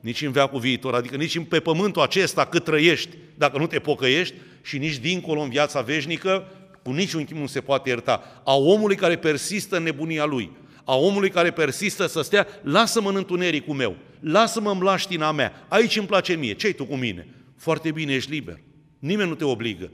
[0.00, 4.34] nici în veacul viitor, adică nici pe pământul acesta cât trăiești, dacă nu te pocăiești,
[4.62, 6.48] și nici dincolo în viața veșnică,
[6.82, 8.42] cu niciun chip nu se poate ierta.
[8.44, 10.50] A omului care persistă în nebunia lui,
[10.84, 15.96] a omului care persistă să stea, lasă-mă în întunericul meu, lasă-mă în mlaștina mea, aici
[15.96, 17.28] îmi place mie, ce tu cu mine?
[17.56, 18.60] Foarte bine, ești liber.
[18.98, 19.90] Nimeni nu te obligă.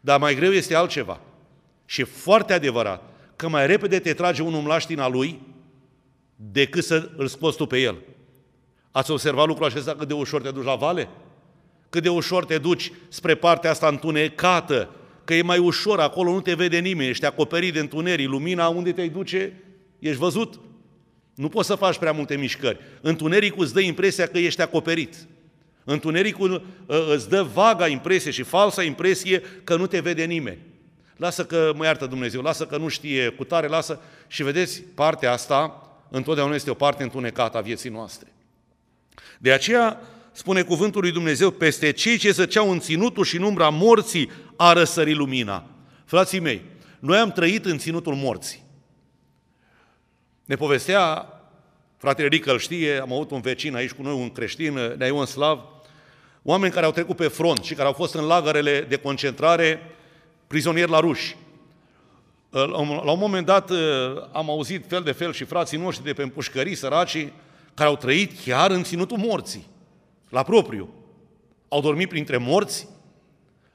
[0.00, 1.20] Dar mai greu este altceva.
[1.90, 3.02] Și e foarte adevărat
[3.36, 5.40] că mai repede te trage un mlaștina lui
[6.36, 7.96] decât să îl scoți tu pe el.
[8.90, 11.08] Ați observat lucrul acesta cât de ușor te duci la vale?
[11.90, 14.90] Cât de ușor te duci spre partea asta întunecată,
[15.24, 18.92] că e mai ușor, acolo nu te vede nimeni, ești acoperit de întuneric, lumina unde
[18.92, 19.62] te duce,
[19.98, 20.60] ești văzut.
[21.34, 22.78] Nu poți să faci prea multe mișcări.
[23.00, 25.14] Întunericul îți dă impresia că ești acoperit.
[25.84, 30.67] Întunericul ă, îți dă vaga impresie și falsa impresie că nu te vede nimeni.
[31.18, 34.00] Lasă că mă iartă Dumnezeu, lasă că nu știe cu tare, lasă.
[34.26, 38.32] Și vedeți, partea asta întotdeauna este o parte întunecată a vieții noastre.
[39.38, 40.00] De aceea
[40.32, 44.72] spune cuvântul lui Dumnezeu, peste cei ce zăceau în ținutul și în umbra morții a
[44.72, 45.64] răsărit lumina.
[46.04, 46.62] Frații mei,
[46.98, 48.64] noi am trăit în ținutul morții.
[50.44, 51.26] Ne povestea,
[51.96, 55.60] fratele Rică îl știe, am avut un vecin aici cu noi, un creștin, Neion Slav,
[56.42, 59.80] oameni care au trecut pe front și care au fost în lagărele de concentrare
[60.48, 61.36] prizonieri la ruși.
[62.50, 63.70] La un moment dat
[64.32, 67.32] am auzit fel de fel și frații noștri de pe împușcării săracii
[67.74, 69.66] care au trăit chiar în ținutul morții,
[70.28, 70.88] la propriu.
[71.68, 72.88] Au dormit printre morți,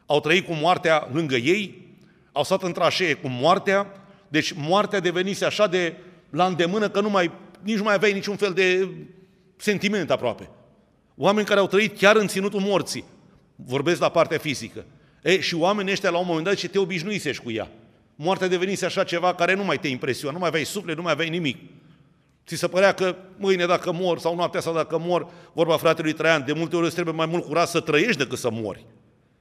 [0.06, 1.88] au trăit cu moartea lângă ei,
[2.32, 3.88] au stat în trașee cu moartea,
[4.28, 5.96] deci moartea devenise așa de
[6.30, 7.32] la îndemână că nu mai,
[7.62, 8.90] nici nu mai aveai niciun fel de
[9.58, 10.50] sentiment aproape.
[11.16, 13.04] Oameni care au trăit chiar în ținutul morții.
[13.56, 14.86] Vorbesc la partea fizică.
[15.24, 17.72] E, și oamenii ăștia la un moment dat și te obișnuisești cu ea.
[18.16, 21.12] Moartea devenise așa ceva care nu mai te impresiona, nu mai aveai suflet, nu mai
[21.12, 21.58] aveai nimic.
[22.48, 26.44] Ți se părea că mâine dacă mor sau noaptea sau dacă mor, vorba fratelui Traian,
[26.46, 28.86] de multe ori îți trebuie mai mult curaj să trăiești decât să mori.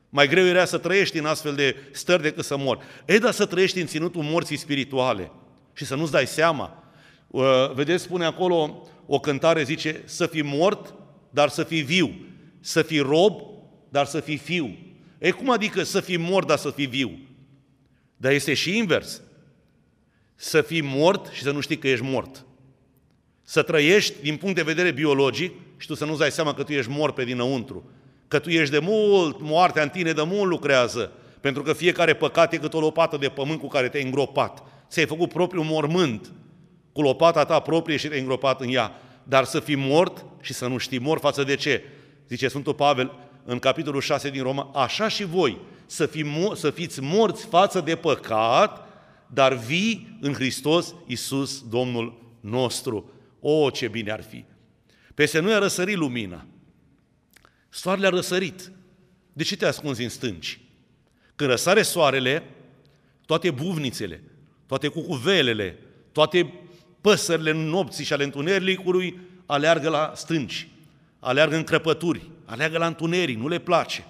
[0.08, 2.78] Mai greu era să trăiești în astfel de stări decât să mori.
[3.04, 5.30] E, dar să trăiești în ținutul morții spirituale
[5.72, 6.84] și să nu-ți dai seama.
[7.26, 10.94] Uh, vedeți, spune acolo o cântare, zice, să fii mort,
[11.30, 12.14] dar să fii viu.
[12.60, 13.40] Să fii rob,
[13.88, 14.76] dar să fii fiu.
[15.22, 17.18] E cum adică să fii mort, dar să fii viu?
[18.16, 19.22] Dar este și invers.
[20.34, 22.44] Să fii mort și să nu știi că ești mort.
[23.42, 26.72] Să trăiești din punct de vedere biologic și tu să nu-ți dai seama că tu
[26.72, 27.90] ești mort pe dinăuntru.
[28.28, 31.12] Că tu ești de mult, moartea în tine de mult lucrează.
[31.40, 34.62] Pentru că fiecare păcat e cât o lopată de pământ cu care te-ai îngropat.
[34.88, 36.32] Ți-ai făcut propriul mormânt
[36.92, 39.00] cu lopata ta proprie și te-ai îngropat în ea.
[39.22, 41.84] Dar să fii mort și să nu știi mort față de ce?
[42.28, 43.12] Zice Sfântul Pavel
[43.44, 47.96] în capitolul 6 din Roma, așa și voi, să, fi, să fiți morți față de
[47.96, 48.88] păcat,
[49.26, 53.10] dar vii în Hristos Iisus, Domnul nostru.
[53.40, 54.44] O, ce bine ar fi!
[55.14, 56.46] Peste noi a răsărit lumina.
[57.68, 58.72] Soarele a răsărit.
[59.32, 60.60] De ce te ascunzi în stânci?
[61.36, 62.42] Când răsare soarele,
[63.26, 64.22] toate buvnițele,
[64.66, 65.78] toate cucuvelele,
[66.12, 66.52] toate
[67.00, 70.68] păsările nopții și ale întunericului aleargă la stânci,
[71.18, 74.04] aleargă în crăpături, aleargă la întuneric, nu le place.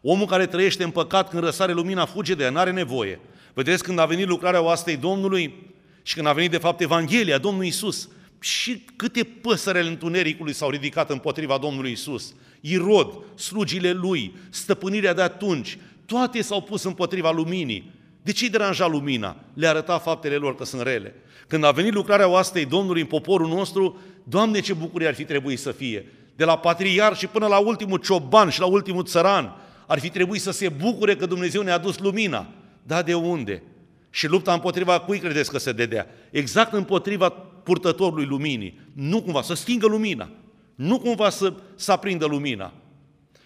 [0.00, 3.20] Omul care trăiește în păcat când răsare lumina fuge de ea, n-are nevoie.
[3.54, 7.68] Vedeți când a venit lucrarea oastei Domnului și când a venit de fapt Evanghelia Domnului
[7.68, 8.08] Isus,
[8.40, 12.34] și câte păsărele întunericului s-au ridicat împotriva Domnului Isus.
[12.60, 17.92] Irod, slugile lui, stăpânirea de atunci, toate s-au pus împotriva luminii.
[18.22, 19.36] De ce îi deranja lumina?
[19.54, 21.14] Le arăta faptele lor că sunt rele.
[21.46, 25.58] Când a venit lucrarea oastei Domnului în poporul nostru, Doamne, ce bucurie ar fi trebuit
[25.58, 26.06] să fie!
[26.40, 30.40] De la patriar și până la ultimul cioban și la ultimul țăran, ar fi trebuit
[30.40, 32.46] să se bucure că Dumnezeu ne-a dus lumina.
[32.82, 33.62] Da, de unde?
[34.10, 36.06] Și lupta împotriva cui credeți că se dedea?
[36.30, 37.28] Exact împotriva
[37.62, 38.80] purtătorului luminii.
[38.92, 40.30] Nu cumva să stingă lumina.
[40.74, 42.72] Nu cumva să, să aprindă lumina.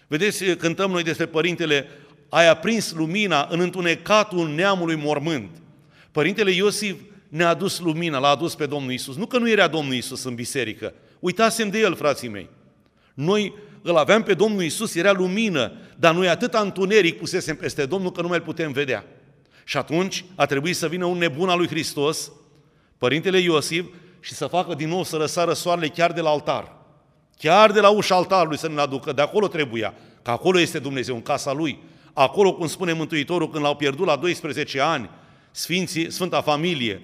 [0.07, 1.87] Vedeți, cântăm noi despre Părintele,
[2.29, 5.49] ai aprins lumina în întunecatul neamului mormânt.
[6.11, 6.95] Părintele Iosif
[7.27, 9.15] ne-a adus lumina, l-a adus pe Domnul Isus.
[9.15, 10.93] Nu că nu era Domnul Isus în biserică.
[11.19, 12.49] Uitasem de el, frații mei.
[13.15, 18.11] Noi îl aveam pe Domnul Isus, era lumină, dar noi atâta întuneric pusesem peste Domnul
[18.11, 19.05] că nu mai putem vedea.
[19.63, 22.31] Și atunci a trebuit să vină un nebun al lui Hristos,
[22.97, 23.85] Părintele Iosif,
[24.19, 26.75] și să facă din nou să răsară soarele chiar de la altar.
[27.37, 31.15] Chiar de la ușa altarului să ne aducă, de acolo trebuia, că acolo este Dumnezeu,
[31.15, 31.79] în casa Lui.
[32.13, 35.09] Acolo, cum spune Mântuitorul, când l-au pierdut la 12 ani,
[35.51, 37.01] Sfinții, Sfânta Familie,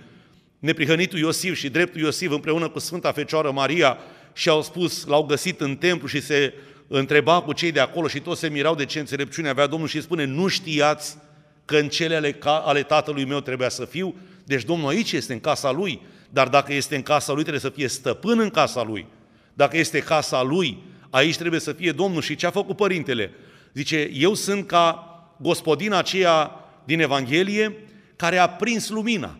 [0.59, 3.97] neprihănitul Iosif și dreptul Iosif împreună cu Sfânta Fecioară Maria
[4.33, 6.53] și au spus, l-au găsit în templu și se
[6.87, 10.01] întreba cu cei de acolo și toți se mirau de ce înțelepciune avea Domnul și
[10.01, 11.17] spune, nu știați
[11.65, 14.15] că în cele ale, ale tatălui meu trebuia să fiu?
[14.43, 17.69] Deci Domnul aici este în casa lui, dar dacă este în casa lui trebuie să
[17.69, 19.05] fie stăpân în casa lui.
[19.53, 20.77] Dacă este casa lui,
[21.09, 22.21] aici trebuie să fie Domnul.
[22.21, 23.31] Și ce a făcut părintele?
[23.73, 25.05] Zice, eu sunt ca
[25.37, 26.51] gospodina aceea
[26.83, 27.77] din Evanghelie
[28.15, 29.37] care a prins lumina.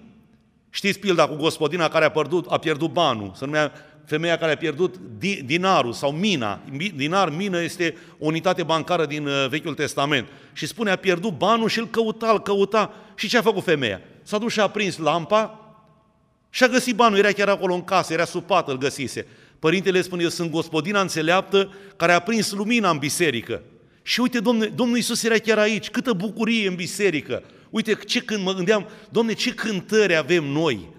[0.70, 3.72] Știți pilda cu gospodina care a pierdut, a pierdut banul, se numea
[4.12, 4.96] femeia care a pierdut
[5.46, 6.62] dinarul sau mina.
[6.96, 10.28] Dinar, mină este o unitate bancară din uh, Vechiul Testament.
[10.54, 12.94] Și spune, a pierdut banul și îl căuta, îl căuta.
[13.16, 14.02] Și ce a făcut femeia?
[14.24, 15.56] S-a dus și a prins lampa
[16.50, 19.28] și a găsit banul, era chiar acolo în casă, era sub pat, îl găsise.
[19.60, 23.62] Părintele spune, eu sunt gospodina înțeleaptă care a prins lumina în biserică.
[24.02, 27.44] Și uite, domne, Domnul Iisus era chiar aici, câtă bucurie în biserică.
[27.70, 30.90] Uite, ce când mă gândeam, Domne, ce cântări avem noi.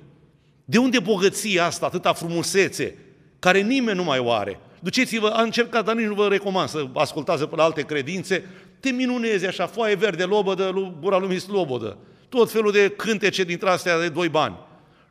[0.65, 2.97] De unde bogăția asta, atâta frumusețe,
[3.43, 4.61] care nimeni nu mai o are?
[4.81, 8.45] Duceți-vă, am încercat, dar nici nu vă recomand să ascultați pe la alte credințe,
[8.81, 14.01] te minunezi așa, foaie verde, lobădă, gura lumii slobodă, tot felul de cântece dintre astea
[14.01, 14.55] de doi bani.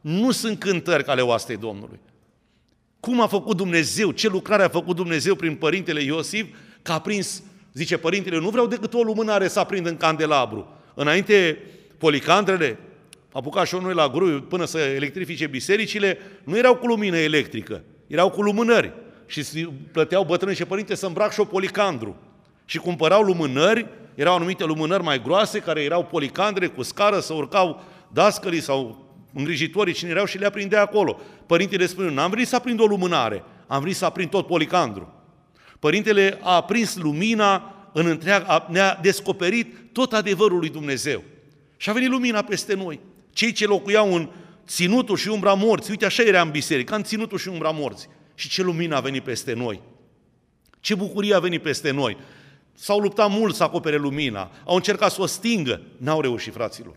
[0.02, 2.00] Nu sunt cântări ale oastei Domnului.
[3.00, 6.46] Cum a făcut Dumnezeu, ce lucrare a făcut Dumnezeu prin Părintele Iosif,
[6.82, 10.78] că a prins, zice Părintele, nu vreau decât o lumânare să aprind în candelabru.
[10.94, 11.58] Înainte,
[11.98, 12.80] policandrele,
[13.32, 18.30] apucat și noi la grui până să electrifice bisericile, nu erau cu lumină electrică, erau
[18.30, 18.93] cu lumânări.
[19.26, 22.15] Și plăteau bătrâni și părinte să îmbrac și o policandru.
[22.65, 27.84] Și cumpărau lumânări, erau anumite lumânări mai groase, care erau policandre cu scară, să urcau
[28.08, 31.19] dascării sau îngrijitorii, cine erau și le aprindea acolo.
[31.45, 35.13] Părintele spune, n-am venit să aprind o lumânare, am venit să aprind tot policandru.
[35.80, 41.24] Părintele a aprins lumina în întreaga, ne-a descoperit tot adevărul lui Dumnezeu.
[41.78, 43.00] Și a venit lumina peste noi.
[43.34, 44.30] Cei ce locuiau în
[44.67, 48.10] ținutul și umbra morții, uite așa era în biserică, în ținutul și umbra morții.
[48.36, 49.82] Și ce lumină a venit peste noi.
[50.80, 52.17] Ce bucurie a venit peste noi.
[52.74, 56.95] S-au luptat mult să acopere lumina, au încercat să o stingă, n-au reușit, fraților.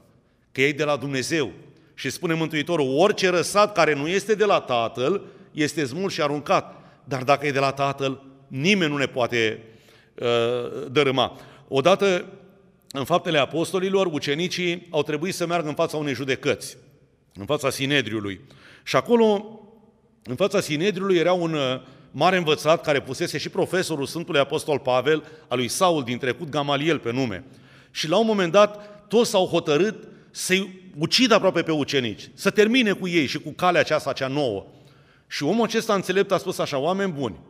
[0.53, 1.53] Că ei de la Dumnezeu.
[1.95, 5.23] Și spune Mântuitorul, orice răsat care nu este de la Tatăl,
[5.53, 6.83] este smuls și aruncat.
[7.05, 9.63] Dar dacă e de la Tatăl, nimeni nu ne poate
[10.15, 11.39] uh, dărâma.
[11.69, 12.25] Odată,
[12.91, 16.77] în faptele apostolilor, ucenicii au trebuit să meargă în fața unei judecăți,
[17.35, 18.41] în fața Sinedriului.
[18.83, 19.61] Și acolo,
[20.23, 25.25] în fața Sinedriului, era un uh, mare învățat care pusese și profesorul Sfântului Apostol Pavel,
[25.49, 27.45] al lui Saul din trecut, Gamaliel pe nume.
[27.91, 32.93] Și la un moment dat, toți s-au hotărât să-i ucidă aproape pe ucenici, să termine
[32.93, 34.67] cu ei și cu calea aceasta cea nouă.
[35.27, 37.41] Și omul acesta înțelept a spus așa, oameni buni,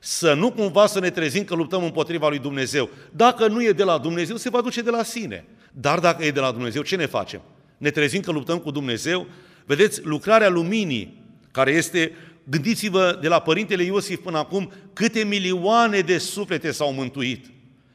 [0.00, 2.90] să nu cumva să ne trezim că luptăm împotriva lui Dumnezeu.
[3.10, 5.44] Dacă nu e de la Dumnezeu, se va duce de la sine.
[5.72, 7.40] Dar dacă e de la Dumnezeu, ce ne facem?
[7.82, 9.26] Ne trezim că luptăm cu Dumnezeu?
[9.66, 12.12] Vedeți, lucrarea luminii, care este,
[12.44, 17.46] gândiți-vă, de la Părintele Iosif până acum, câte milioane de suflete s-au mântuit.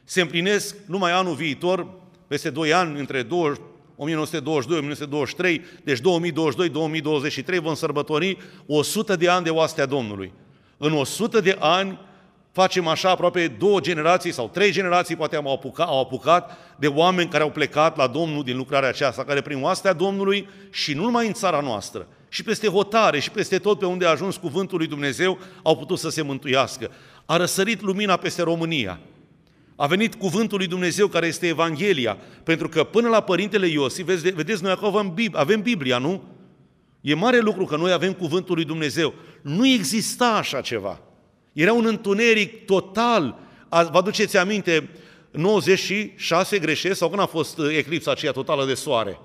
[0.04, 1.88] Se împlinesc numai anul viitor,
[2.26, 3.60] peste 2 ani, între 20, 1922-1923,
[5.84, 6.02] deci 2022-2023
[7.60, 10.32] vom sărbători 100 de ani de oastea Domnului.
[10.76, 11.98] În 100 de ani
[12.52, 17.28] facem așa aproape două generații sau trei generații poate am apucat, au apucat de oameni
[17.28, 21.26] care au plecat la Domnul din lucrarea aceasta, care prin oastea Domnului și nu numai
[21.26, 24.86] în țara noastră, și peste hotare și peste tot pe unde a ajuns cuvântul lui
[24.86, 26.90] Dumnezeu, au putut să se mântuiască.
[27.26, 29.00] A răsărit lumina peste România.
[29.76, 34.34] A venit cuvântul lui Dumnezeu care este Evanghelia, pentru că până la Părintele Iosif, vedeți,
[34.34, 36.22] vedeți noi acolo avem, Bib- avem Biblia, nu?
[37.00, 39.14] E mare lucru că noi avem cuvântul lui Dumnezeu.
[39.42, 41.00] Nu exista așa ceva.
[41.58, 43.38] Era un întuneric total.
[43.68, 44.90] Vă aduceți aminte,
[45.30, 49.20] 96 greșesc sau când a fost uh, eclipsa aceea totală de soare?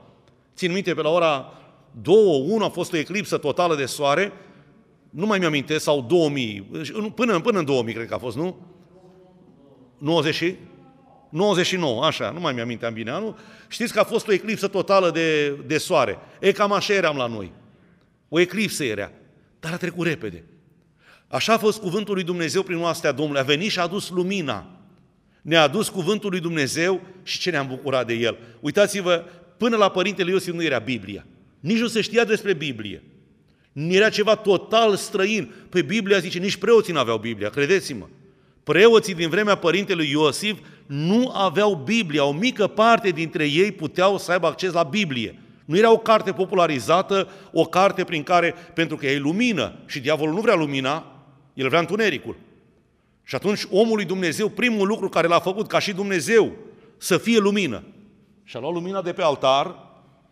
[0.55, 1.53] Țin minte, pe la ora
[2.01, 2.15] 2,
[2.47, 4.31] 1 a fost o eclipsă totală de soare,
[5.09, 6.69] nu mai mi-aminte, sau 2000,
[7.15, 8.67] până, până în 2000 cred că a fost, nu?
[9.97, 10.55] 90
[11.29, 15.49] 99, așa, nu mai mi-aminteam bine anul, știți că a fost o eclipsă totală de,
[15.49, 16.17] de soare.
[16.39, 17.51] E cam așa eram la noi.
[18.29, 19.11] O eclipsă era,
[19.59, 20.43] dar a trecut repede.
[21.33, 23.41] Așa a fost cuvântul lui Dumnezeu prin oastea Domnului.
[23.41, 24.65] A venit și a adus lumina.
[25.41, 28.37] Ne-a adus cuvântul lui Dumnezeu și ce ne-am bucurat de el.
[28.59, 29.23] Uitați-vă,
[29.57, 31.25] până la Părintele Iosif nu era Biblia.
[31.59, 33.03] Nici nu se știa despre Biblie.
[33.73, 35.51] Era ceva total străin.
[35.69, 38.05] Pe Biblia zice, nici preoții nu aveau Biblia, credeți-mă.
[38.63, 44.31] Preoții din vremea părintelui Iosif nu aveau Biblie, o mică parte dintre ei puteau să
[44.31, 45.39] aibă acces la Biblie.
[45.65, 50.33] Nu era o carte popularizată, o carte prin care, pentru că e lumină și diavolul
[50.33, 51.07] nu vrea lumina,
[51.53, 52.35] el vrea întunericul.
[53.23, 56.51] Și atunci omul lui Dumnezeu, primul lucru care l-a făcut ca și Dumnezeu,
[56.97, 57.83] să fie lumină.
[58.43, 59.75] Și a luat lumina de pe altar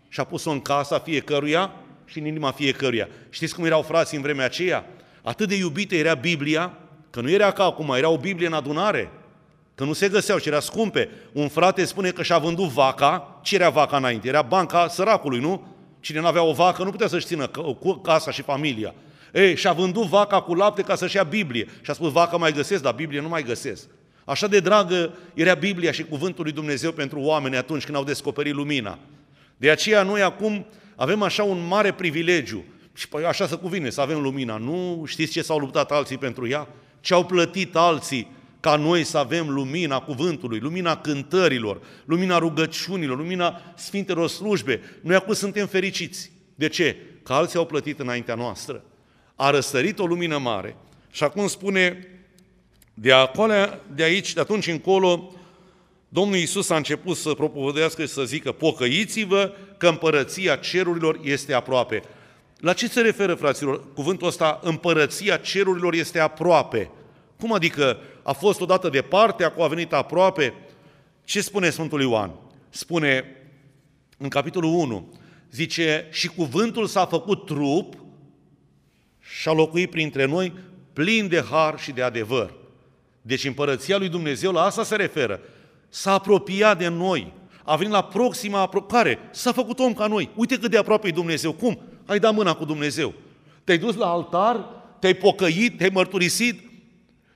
[0.09, 1.71] și a pus-o în casa fiecăruia
[2.05, 3.07] și în inima fiecăruia.
[3.29, 4.85] Știți cum erau frații în vremea aceea?
[5.21, 6.75] Atât de iubită era Biblia,
[7.11, 9.11] Că nu era ca acum, era o Biblie în adunare.
[9.75, 11.09] Că nu se găseau și era scumpe.
[11.31, 13.39] Un frate spune că și-a vândut vaca.
[13.43, 14.27] Ce era vaca înainte?
[14.27, 15.67] Era banca săracului, nu?
[15.99, 17.51] Cine nu avea o vacă nu putea să-și țină
[18.01, 18.93] casa și familia.
[19.33, 21.67] Ei, și-a vândut vaca cu lapte ca să-și ia Biblie.
[21.81, 23.87] Și a spus, vaca mai găsesc, dar Biblie nu mai găsesc.
[24.25, 28.53] Așa de dragă era Biblia și cuvântul lui Dumnezeu pentru oameni atunci când au descoperit
[28.53, 28.99] lumina.
[29.57, 30.65] De aceea noi acum
[30.95, 32.63] avem așa un mare privilegiu.
[32.93, 34.57] Și păi așa se cuvine, să avem lumina.
[34.57, 36.67] Nu știți ce s-au luptat alții pentru ea?
[36.99, 43.61] Ce au plătit alții ca noi să avem lumina cuvântului, lumina cântărilor, lumina rugăciunilor, lumina
[43.75, 44.81] sfintelor slujbe.
[45.01, 46.31] Noi acum suntem fericiți.
[46.55, 46.95] De ce?
[47.23, 48.83] Că alții au plătit înaintea noastră.
[49.35, 50.75] A răsărit o lumină mare.
[51.11, 52.07] Și acum spune,
[52.93, 53.53] de, acolo,
[53.95, 55.31] de aici, de atunci încolo,
[56.09, 62.01] Domnul Iisus a început să propovădească și să zică, pocăiți-vă că împărăția cerurilor este aproape.
[62.57, 66.89] La ce se referă, fraților, cuvântul ăsta, împărăția cerurilor este aproape?
[67.39, 70.53] Cum adică a fost odată departe, acum a venit aproape?
[71.23, 72.31] Ce spune Sfântul Ioan?
[72.69, 73.35] Spune
[74.17, 75.13] în capitolul 1,
[75.51, 78.00] zice, și cuvântul s-a făcut trup
[79.39, 80.53] și a locuit printre noi
[80.93, 82.53] plin de har și de adevăr.
[83.21, 85.39] Deci împărăția lui Dumnezeu la asta se referă.
[85.89, 90.29] S-a apropiat de noi, a venit la proxima apropiare, s-a făcut om ca noi.
[90.35, 91.51] Uite cât de aproape e Dumnezeu.
[91.51, 91.79] Cum?
[92.05, 93.13] Ai dat mâna cu Dumnezeu.
[93.63, 94.65] Te-ai dus la altar,
[94.99, 96.69] te-ai pocăit, te-ai mărturisit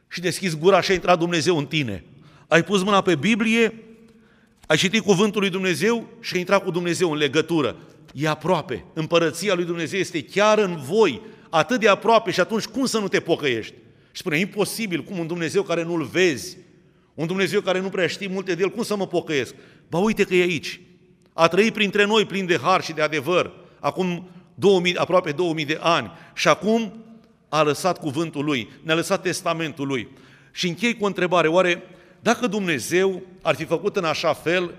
[0.07, 2.03] și deschizi gura și a intrat Dumnezeu în tine.
[2.47, 3.83] Ai pus mâna pe Biblie,
[4.67, 7.75] ai citit cuvântul lui Dumnezeu și ai intrat cu Dumnezeu în legătură.
[8.13, 8.85] E aproape.
[8.93, 11.21] Împărăția lui Dumnezeu este chiar în voi,
[11.57, 13.73] atât de aproape și atunci cum să nu te pocăiești?
[14.11, 16.57] Și spune, imposibil, cum un Dumnezeu care nu-L vezi,
[17.13, 19.55] un Dumnezeu care nu prea știi multe de El, cum să mă pocăiesc?
[19.89, 20.81] Ba uite că e aici.
[21.33, 25.77] A trăit printre noi plin de har și de adevăr, acum 2000, aproape 2000 de
[25.81, 26.11] ani.
[26.33, 27.03] Și acum
[27.49, 30.07] a lăsat cuvântul Lui, ne-a lăsat testamentul Lui.
[30.51, 31.83] Și închei cu o întrebare, oare
[32.19, 34.75] dacă Dumnezeu ar fi făcut în așa fel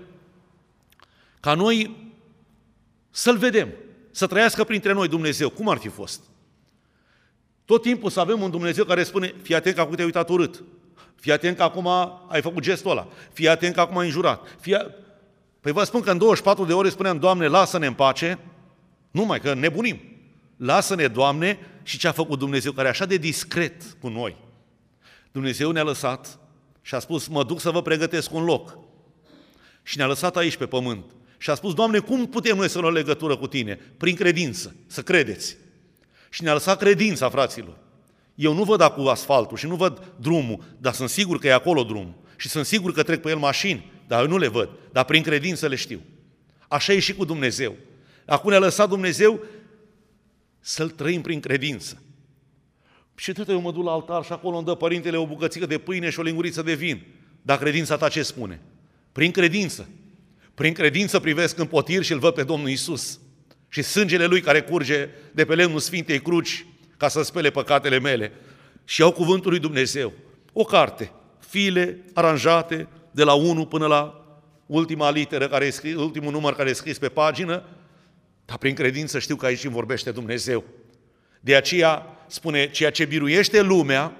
[1.39, 1.95] ca noi
[3.09, 3.69] să-L vedem,
[4.11, 6.21] să trăiască printre noi Dumnezeu, cum ar fi fost?
[7.67, 10.63] Tot timpul să avem un Dumnezeu care spune, fii atent că acum te-ai uitat urât,
[11.15, 11.87] fii atent că acum
[12.27, 14.57] ai făcut gestul ăla, fii atent că acum ai înjurat.
[14.59, 14.85] Fii a...
[15.59, 18.39] Păi vă spun că în 24 de ore spuneam, Doamne, lasă-ne în pace,
[19.11, 19.99] numai că nebunim.
[20.57, 24.37] Lasă-ne, Doamne, și ce a făcut Dumnezeu, care e așa de discret cu noi.
[25.31, 26.39] Dumnezeu ne-a lăsat
[26.81, 28.77] și a spus, mă duc să vă pregătesc un loc.
[29.83, 31.05] Și ne-a lăsat aici pe pământ.
[31.37, 33.79] Și a spus, Doamne, cum putem noi să luăm legătură cu Tine?
[33.97, 35.57] Prin credință, să credeți.
[36.37, 37.77] Și ne-a lăsat credința, fraților.
[38.35, 41.83] Eu nu văd acum asfaltul și nu văd drumul, dar sunt sigur că e acolo
[41.83, 42.13] drumul.
[42.35, 45.23] Și sunt sigur că trec pe el mașini, dar eu nu le văd, dar prin
[45.23, 46.01] credință le știu.
[46.67, 47.75] Așa e și cu Dumnezeu.
[48.25, 49.39] Acum ne-a lăsat Dumnezeu
[50.59, 52.01] să-L trăim prin credință.
[53.15, 55.77] Și tot eu mă duc la altar și acolo îmi dă părintele o bucățică de
[55.77, 57.05] pâine și o linguriță de vin.
[57.41, 58.61] Dar credința ta ce spune?
[59.11, 59.89] Prin credință.
[60.53, 63.19] Prin credință privesc în potir și îl văd pe Domnul Isus.
[63.69, 66.65] Și sângele Lui care curge de pe lemnul Sfintei Cruci
[66.97, 68.31] ca să spele păcatele mele.
[68.85, 70.13] Și iau cuvântul lui Dumnezeu.
[70.53, 74.25] O carte, file aranjate de la 1 până la
[74.65, 77.63] ultima literă, care e scris, ultimul număr care e scris pe pagină,
[78.45, 80.63] dar prin credință știu că aici îmi vorbește Dumnezeu.
[81.39, 84.17] De aceea spune, ceea ce biruiește lumea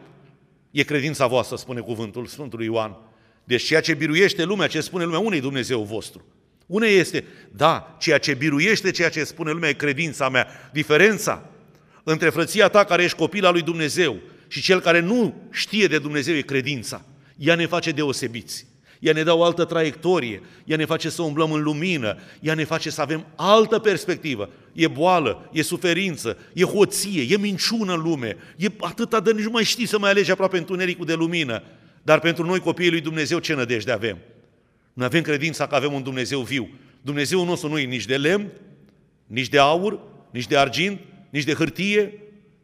[0.72, 2.98] e credința voastră, spune cuvântul Sfântului Ioan.
[3.44, 6.26] Deci ceea ce biruiește lumea, ce spune lumea, unde Dumnezeu vostru?
[6.68, 7.24] Unde este?
[7.52, 10.48] Da, ceea ce biruiește ceea ce spune lumea e credința mea.
[10.74, 11.50] Diferența
[12.04, 16.00] între frăția ta care ești copil al lui Dumnezeu și cel care nu știe de
[16.00, 17.06] Dumnezeu e credința.
[17.38, 18.66] Ea ne face deosebiți.
[19.00, 22.64] Ea ne dă o altă traiectorie, ea ne face să umblăm în lumină, ea ne
[22.64, 24.50] face să avem altă perspectivă.
[24.74, 29.52] E boală, e suferință, e hoție, e minciună în lume, e atâta de nici nu
[29.52, 31.64] mai știi să mai alegi aproape întunericul de lumină.
[32.04, 34.18] Dar pentru noi, copiii lui Dumnezeu, ce nădejde avem?
[34.98, 36.70] Noi avem credința că avem un Dumnezeu viu.
[37.02, 38.52] Dumnezeu nostru nu e nici de lemn,
[39.26, 40.00] nici de aur,
[40.32, 42.14] nici de argint, nici de hârtie.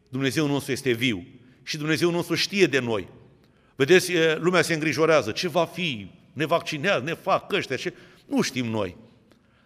[0.08, 1.26] Dumnezeu nostru este viu.
[1.62, 3.08] Și Dumnezeu nostru știe de noi.
[3.76, 5.30] Vedeți, lumea se îngrijorează.
[5.30, 6.10] Ce va fi?
[6.32, 7.76] Ne vaccinează, ne fac ăștia.
[7.76, 7.92] Ce?
[8.26, 8.96] Nu știm noi.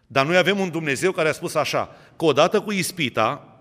[0.07, 3.59] Dar noi avem un Dumnezeu care a spus așa, că odată cu ispita,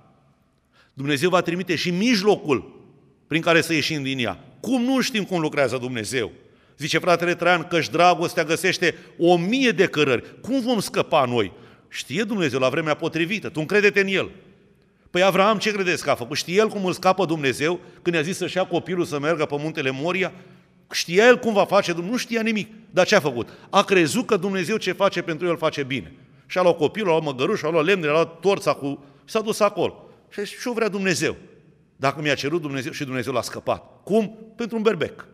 [0.93, 2.86] Dumnezeu va trimite și mijlocul
[3.28, 4.43] prin care să ieșim din ea.
[4.60, 6.32] Cum nu știm cum lucrează Dumnezeu?
[6.78, 10.40] Zice fratele Traian că și dragostea găsește o mie de cărări.
[10.42, 11.52] Cum vom scăpa noi?
[11.90, 13.50] Știe Dumnezeu la vremea potrivită.
[13.50, 14.30] Tu încredete în El.
[15.10, 16.38] Păi Avram ce credeți că a făcut?
[16.38, 19.56] Știe el cum îl scapă Dumnezeu când i-a zis să-și ia copilul să meargă pe
[19.60, 20.34] muntele Moria?
[20.92, 22.70] Știa el cum va face, nu știa nimic.
[22.90, 23.50] Dar ce a făcut?
[23.70, 26.13] A crezut că Dumnezeu ce face pentru el face bine.
[26.46, 29.04] Și a luat copilul, a luat măgăruș, a luat lemnele, a luat torța cu...
[29.25, 30.10] și s-a dus acolo.
[30.30, 31.36] Și ce vrea Dumnezeu.
[31.96, 33.84] Dacă mi-a cerut Dumnezeu și Dumnezeu l-a scăpat.
[34.04, 34.54] Cum?
[34.56, 35.28] Pentru un berbec.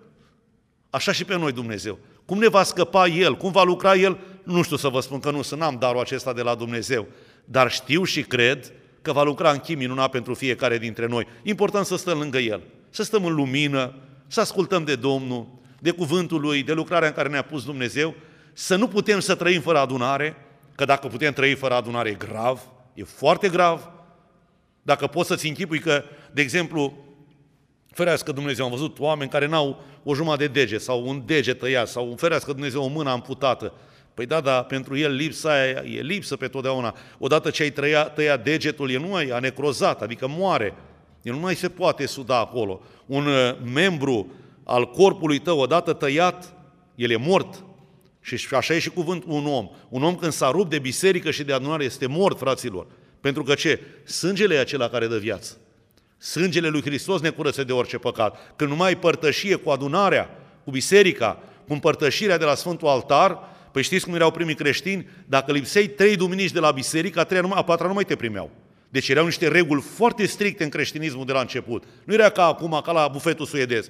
[0.93, 1.99] Așa și pe noi Dumnezeu.
[2.25, 3.37] Cum ne va scăpa El?
[3.37, 4.19] Cum va lucra El?
[4.43, 7.07] Nu știu să vă spun că nu sunt, n-am darul acesta de la Dumnezeu.
[7.45, 8.71] Dar știu și cred
[9.01, 11.27] că va lucra în chim minunat pentru fiecare dintre noi.
[11.43, 13.93] Important să stăm lângă El, să stăm în lumină,
[14.27, 15.47] să ascultăm de Domnul,
[15.79, 18.15] de cuvântul Lui, de lucrarea în care ne-a pus Dumnezeu,
[18.53, 20.35] să nu putem să trăim fără adunare,
[20.75, 22.61] că dacă putem trăi fără adunare e grav,
[22.93, 23.91] e foarte grav,
[24.81, 26.93] Dacă poți să-ți închipui că, de exemplu,
[27.93, 31.87] ferească Dumnezeu, am văzut oameni care n-au o jumătate de deget sau un deget tăiat
[31.87, 33.73] sau ferească Dumnezeu o mână amputată.
[34.13, 36.95] Păi da, dar pentru el lipsa aia e lipsă pe totdeauna.
[37.19, 40.73] Odată ce ai tăiat, tăiat degetul, el nu mai a necrozat, adică moare.
[41.21, 42.81] El nu mai se poate suda acolo.
[43.05, 44.31] Un uh, membru
[44.63, 46.53] al corpului tău, odată tăiat,
[46.95, 47.63] el e mort.
[48.21, 49.69] Și așa e și cuvântul un om.
[49.89, 52.87] Un om când s-a rupt de biserică și de adunare este mort, fraților.
[53.21, 53.79] Pentru că ce?
[54.03, 55.57] Sângele e acela care dă viață.
[56.23, 58.53] Sângele lui Hristos ne curăță de orice păcat.
[58.55, 60.29] Când nu mai ai părtășie cu adunarea,
[60.63, 63.39] cu biserica, cu împărtășirea de la Sfântul Altar,
[63.71, 65.07] păi știți cum erau primii creștini?
[65.25, 68.15] Dacă lipsei trei duminici de la biserică, a, treia numai, a patra nu mai te
[68.15, 68.51] primeau.
[68.89, 71.83] Deci erau niște reguli foarte stricte în creștinismul de la început.
[72.03, 73.89] Nu era ca acum, ca la bufetul suedez.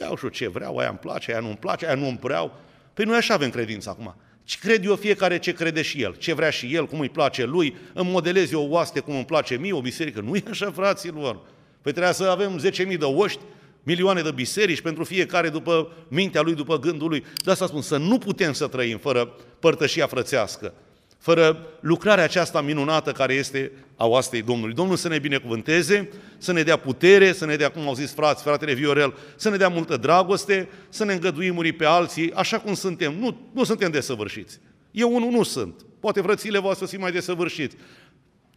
[0.00, 2.54] Iau și ce vreau, aia îmi place, aia nu îmi place, aia nu îmi vreau.
[2.94, 4.16] Păi noi așa avem credință acum.
[4.52, 7.44] Ce cred eu fiecare ce crede și el, ce vrea și el, cum îi place
[7.44, 10.20] lui, îmi modelez eu o oaste cum îmi place mie, o biserică.
[10.20, 11.40] Nu e așa, fraților.
[11.82, 13.40] Păi trebuia să avem 10.000 de oști,
[13.82, 17.24] milioane de biserici pentru fiecare după mintea lui, după gândul lui.
[17.44, 20.74] De asta spun, să nu putem să trăim fără părtășia frățească
[21.22, 24.74] fără lucrarea aceasta minunată care este a oastei Domnului.
[24.74, 26.08] Domnul să ne binecuvânteze,
[26.38, 29.56] să ne dea putere, să ne dea, cum au zis frați, fratele Viorel, să ne
[29.56, 33.14] dea multă dragoste, să ne îngăduim unii pe alții, așa cum suntem.
[33.18, 34.58] Nu, nu suntem desăvârșiți.
[34.90, 35.74] Eu unul nu sunt.
[36.00, 37.76] Poate vrățile voastre să mai desăvârșiți.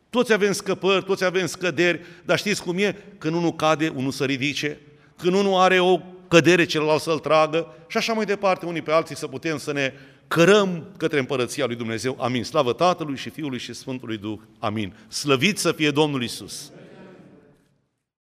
[0.10, 2.96] Toți avem scăpări, toți avem scăderi, dar știți cum e?
[3.18, 4.78] Când unul cade, unul să ridice,
[5.18, 9.16] când unul are o cădere, celălalt să-l tragă și așa mai departe, unii pe alții
[9.16, 9.94] să putem să ne
[10.28, 12.18] cărăm către împărăția lui Dumnezeu.
[12.20, 12.44] Amin.
[12.44, 14.40] Slavă Tatălui și Fiului și Sfântului Duh.
[14.60, 14.94] Amin.
[15.08, 16.72] Slăvit să fie Domnul Isus.